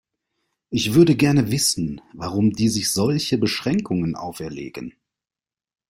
Ich 0.71 0.95
würde 0.95 1.15
gerne 1.15 1.51
wissen, 1.51 2.01
warum 2.13 2.53
die 2.53 2.69
sich 2.69 2.91
solche 2.91 3.37
Beschränkungen 3.37 4.15
auferlegen. 4.15 4.95